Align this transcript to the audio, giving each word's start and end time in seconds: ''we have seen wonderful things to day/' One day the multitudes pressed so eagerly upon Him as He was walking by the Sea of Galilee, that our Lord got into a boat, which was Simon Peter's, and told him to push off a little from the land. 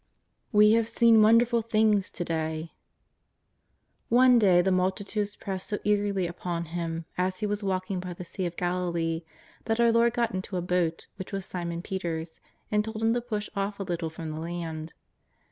''we 0.51 0.71
have 0.73 0.89
seen 0.89 1.21
wonderful 1.21 1.61
things 1.61 2.09
to 2.09 2.25
day/' 2.25 2.71
One 4.09 4.39
day 4.39 4.59
the 4.63 4.71
multitudes 4.71 5.35
pressed 5.35 5.67
so 5.67 5.77
eagerly 5.83 6.25
upon 6.25 6.65
Him 6.73 7.05
as 7.19 7.37
He 7.37 7.45
was 7.45 7.63
walking 7.63 7.99
by 7.99 8.15
the 8.15 8.25
Sea 8.25 8.47
of 8.47 8.55
Galilee, 8.55 9.21
that 9.65 9.79
our 9.79 9.91
Lord 9.91 10.13
got 10.13 10.33
into 10.33 10.57
a 10.57 10.61
boat, 10.63 11.05
which 11.17 11.31
was 11.31 11.45
Simon 11.45 11.83
Peter's, 11.83 12.39
and 12.71 12.83
told 12.83 13.03
him 13.03 13.13
to 13.13 13.21
push 13.21 13.47
off 13.55 13.79
a 13.79 13.83
little 13.83 14.09
from 14.09 14.31
the 14.31 14.39
land. 14.39 14.93